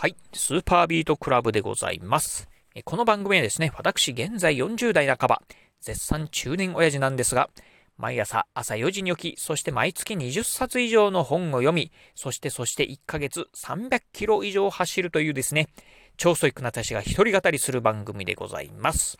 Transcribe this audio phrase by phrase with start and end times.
[0.00, 0.14] はい。
[0.32, 2.48] スーパービートクラブでございます。
[2.84, 5.42] この番組はですね、私現在40代半ば、
[5.80, 7.50] 絶賛中年親父なんですが、
[7.96, 15.66] 毎朝朝4時に起き、そして毎月20冊以上の本を読み、そしてそして1ヶ月300キロ以上走るというですね、
[16.16, 19.18] 超ストイックな私が一人語りする番組でございます。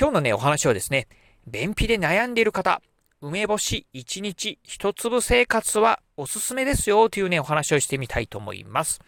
[0.00, 1.06] 今日のね、お話はですね、
[1.46, 2.80] 便秘で悩んでいる方、
[3.20, 9.02] 梅干し1日1粒生活はおすすめですよというね、お話をしてみたいと思います。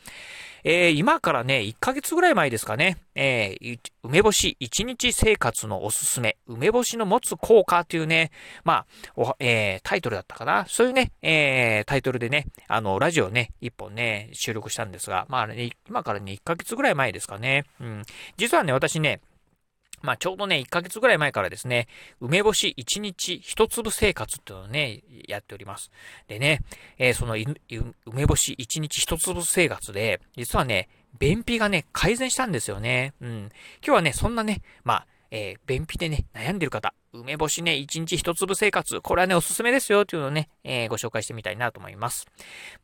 [0.64, 8.30] えー、今からね、1ヶ月ぐらい前ですかね、えー、梅干し1日生活のおすすめ、梅干しの持つ効果というね、
[8.64, 8.84] ま
[9.16, 10.66] あ、えー、タイトルだったかな。
[10.68, 17.64] そういうね、えー、タイトルでね、あの、ラジオね、1本ね、収録したんですが、まあね、今からね、1ヶ月ぐらい前ですかね。
[17.80, 18.02] うん。
[18.36, 19.20] 実はね、私ね、
[20.02, 21.88] まあちょうどね、1ヶ月ぐらい前からですね、
[22.20, 25.90] 梅干し1日1粒生活っていうのをね、やっております。
[26.28, 26.60] でね、
[26.98, 27.36] えー、その
[28.06, 33.14] 梅干し1日1粒生活で、実はね、便秘がね、改善したんですよね。
[33.20, 33.38] うん。
[33.38, 33.50] 今
[33.82, 39.00] 日はね、そんなね、まあ、えー、便秘でね、悩んでる方、梅干しね、一日一粒生活。
[39.00, 42.26] これはね、おすすめですよというのをね、えー、ご紹介してみたいなと思います。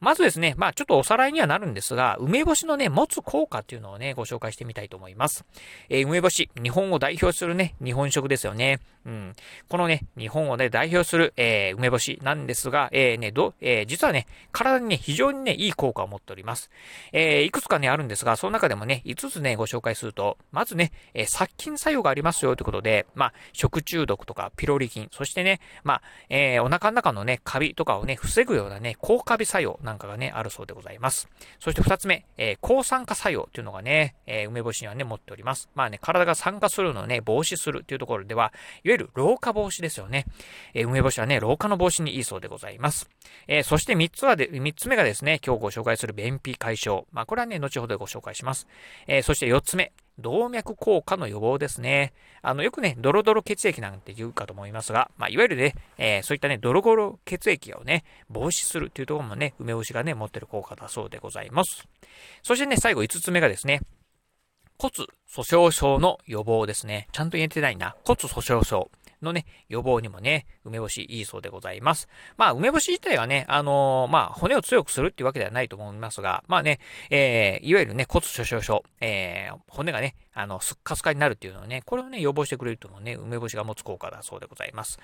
[0.01, 5.45] まずですね、まあちょっとおさらいにはなるんですが、梅干しのね、持つ効果っていうのをね、ご紹介してみたいと思います。
[5.89, 8.81] えー、梅干し、日本を代表するね、日本食ですよね。
[9.07, 9.33] うん。
[9.69, 16.71] このね、日本をね、代表する、えー、梅干しなんですが、えー、ね、ど、えー、実はね、体にね、非常にね、いい効果を持っております。
[17.13, 31.29] えー、いくつかね、あるんですが、その中でもね、5つね、ご紹介すると、まずね、えー、殺菌作用がありますよということで、まあ、食中毒とかピロリ菌、そしてね、まあ、えー、お腹の中のね、カビとかをね、防ぐようなね、抗カビ作用なんかがね、あるそうでございます。
[31.59, 35.69] そして二つ目、えー、抗酸化作用というのがね、えー、梅干しにはね、持っております。
[35.75, 38.53] まあね、体が酸化するのをね、防止するというところでは、
[38.85, 40.27] いわゆる老化防止ですよね。
[40.75, 43.11] えー、梅干しはね、老化の防止にいいそうでございます。
[43.49, 47.05] えー、そして三つはで、三つ目がですね、今日ご紹介する便秘解消。
[47.13, 48.67] まあ、これはね、後ほどご紹介します。
[49.07, 52.13] えー、そして四つ目、動脈硬化の予防ですね。
[52.43, 61.87] あの、よくね、ドロドロ血液なんて言うかと思いますが、まあ、いわゆるね、えー、そういったね、ドロドロ血液をね、防止するというところもね、梅干しがね、持ってる効果だそうでございます。
[62.43, 63.81] そしてね、最後5つ目がですね、
[64.79, 64.93] 骨
[65.35, 67.09] 粗鬆症の予防ですね。
[67.13, 67.97] ちゃんと言えてないな。
[68.05, 68.91] 骨粗鬆症。
[69.27, 72.09] のね、予防にもね、梅干しいいそうでございます。
[72.37, 84.99] まあ、梅干し自体はね、あのー、まあ、骨を強くするっていうわけではないと思いますが、まあね、えー、いわゆるね、骨粗鬆症、えー、骨がね、あの、すっかすかになるっていうのをね、これをね、予防してくれるというのをね、梅干しが持つ効果だそうでございます。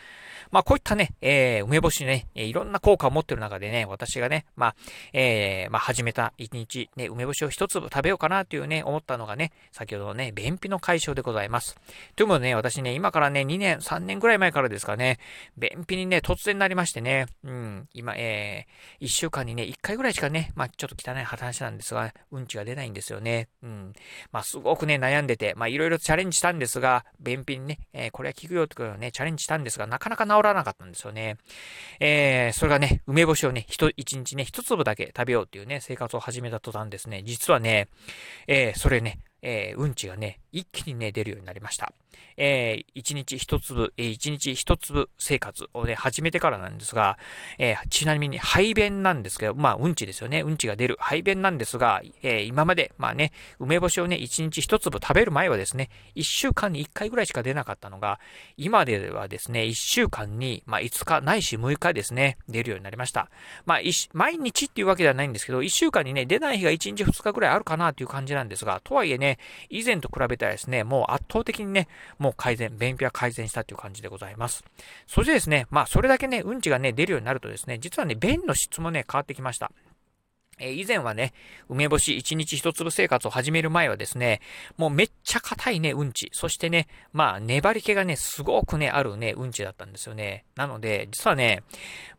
[0.50, 4.76] まあ、こういったね、えー、梅干しね、いろんな効果を持ってる中でね、私がね、まあ、
[5.14, 11.76] えー、まあ、始めた一日、ね、梅干しを一粒食べようかなっていうね、思ったのがね、先ほどのね、便秘の解消でございます。
[12.14, 15.18] というのもね、私ね、今からね、2年、3年ぐらい前からですかね、
[15.56, 23.48] 便秘にね、突然なりましてね、うん、今、えー、1週間にね、1回ぐらいしかね、まあ、ちょっと汚い話なんですが、うんちが出ないんですよね。
[23.62, 23.92] うん。
[24.30, 31.36] まあ、すごくね、悩んでて、まあ、いろいろチャレンジしたんですが、便秘にね、えー、これは効くよってことをね、チャレンジしたんですが、なかなか治らなかったんですよね。
[32.00, 33.66] えー、それがね、梅干しをね、
[33.96, 37.88] 一日ね、一粒だけ食べようっていうね、生活を始めた途端ですね、実はね、
[38.46, 41.92] えー、それね、えー、うんちがね、一気にね、出るようになりました。
[42.36, 47.18] えー、一日一粒、えー、一日一粒生活をね、始めてからなんですが、
[47.58, 50.42] えー、ちなみに排便なんですけど、まあ、うんちですよね。
[50.42, 58.20] うんちが出る排便なんですが、えー、今まで、まあね、梅干しをね、一日一粒食べる前はですね、一週間に一回ぐらいしか出なかったのが、
[58.56, 63.30] 今ではですね、一週間に、まあ、5日ないし6日ですね、出るようになりました。
[63.66, 63.80] まあ、
[64.12, 69.38] 毎日っていうわけではないんですけど、一週間にね、出ない日が1日2日ぐらいあるかなという感じなんですが、とはいえね、
[69.70, 71.88] 以前と比べてたらですね、もう圧倒的にね、
[72.18, 74.64] もう改善、便秘は改善したという感じでございます。
[75.06, 79.72] そしてですね、まあそれだけね、うんちがね、出るようになるとですね、実はね、便の質もね、変わってきました。
[80.58, 81.32] え以前はね、
[81.68, 84.40] 梅干し1日1粒生活を始める前はですね、
[84.76, 86.30] もうめっちゃ硬いね、うんち。
[86.32, 90.44] そしてね、まあ、粘り気がね、すごくね、あるね、うんちだったんですよね。
[90.54, 91.62] なので、実はね、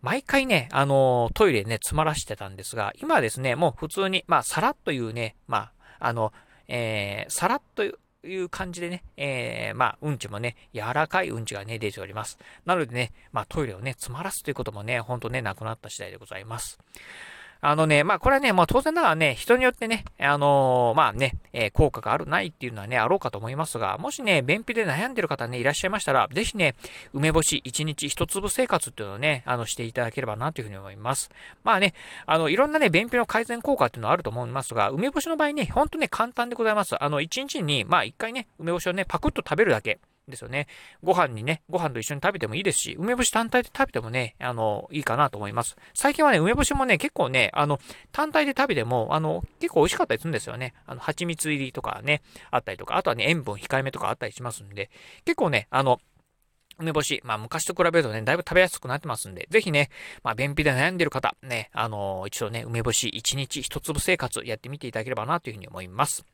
[0.01, 6.33] 毎回ね、あのトイレね、詰まらしてたんですが、今はですね、もう普通に、まあ、さらっというね、まあ、あの、
[6.67, 7.83] えー、さらっと
[8.23, 12.37] いう感じでね、えー、まあ、うんちもね、柔らかいうんちがね、出ております。
[12.65, 16.79] なのでね、まあ、トイレをね、詰まらすということもね、ほんとね、なくなった次第でございます。
[17.65, 26.75] あのね、まあこれはね、まあ当然ながらね、人によってね、あのー、まあね、えー、効果があるないっていうのはね、あろうかと思いますが、もしね、便秘で悩んでる方ね、いらっしゃいましたら、ぜひね、
[27.13, 31.31] 梅干し1日1粒生活っていうのをね、あの、していただければなというふうに思います。
[31.63, 31.93] まあね、
[32.25, 37.01] あの、いろんなね、便秘の改善効果っていうのはあると思いますが、梅干しの場合ね、ほんとね、簡単でございます。
[37.01, 39.99] あの、1日に、まあ1回ね、梅干しをね、パクッと食べるだけ。
[40.27, 40.67] ですよね。
[41.03, 45.75] ご飯にね、ご飯と一緒に食べてもいいですし、梅干し単体で食べてもね、あの、いいかなと思います。
[45.93, 47.79] 最近はね、梅干しもね、結構ね、あの、
[48.11, 50.73] 単体で食べても、あの、結構美味しかったりするんですよね。
[50.85, 52.21] あの、蜂蜜入りとかね、
[52.51, 54.89] あったりとか、あとはね、塩分控えめとかあったりしますんで、
[55.25, 55.99] 結構ね、あの、
[56.79, 59.89] 梅干し、まあ昔と比べるとね、だいぶ食べやすくなってますんで、ぜひね、
[60.23, 66.25] まあ便秘で悩んでる方、ね、あのー、一度ね、梅干し1日1粒生活やってみていただければなというふうに思います。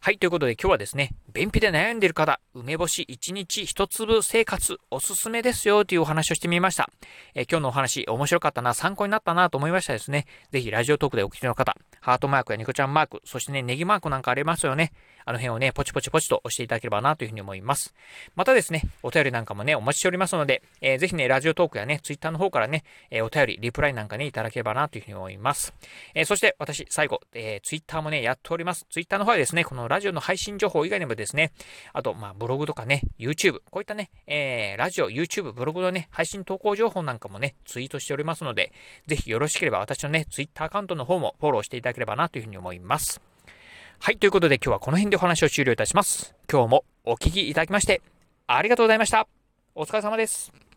[0.00, 6.90] はい、ということで今日はですね、便秘で悩んでいる方、梅干し1日1粒生活おすすめですよというお話をしてみました。
[7.34, 10.26] えー、今日のお話面白かったな、参考になったなと思いましたですね。
[10.50, 14.92] ぜひラジオトークでお聞きの方、ハートマークやニコちゃんマーク、そしてね、ネギマークなんかありますよね。
[15.24, 17.94] あの辺をね、ポチポチポチと押していただければなというふうに思います。
[18.34, 25.74] またですね、お便りなんかもね、お待ちしておりますので、えー、ぜひね、ラジオトークやね、ツイッターの方からね、えー、お便り、リプライなんかね、いただければなというふうに思います。
[26.14, 28.86] えー、そして私、最後、えー、ツイッターもね、やっております。
[28.90, 31.52] ツイッターの方はですね、このラジオの配信情報以外にもですね、
[31.92, 38.72] あと、まあ、ブログとかね、YouTube、こういったね、えー、ラジオ、YouTube、ブログのね、配信投稿情報なんかもね、ツイートしておりますので、
[39.06, 43.20] ぜひよろしければ私のね、ツイッターアカウントの方もフォローしていただければなというふうに思います。
[43.98, 46.34] はい、ということで今日はこの辺でお話を終了いたします。
[46.50, 48.02] 今日もお聴きいただきまして、
[48.46, 49.28] ありがとうございました。
[49.74, 50.71] お疲れ様です。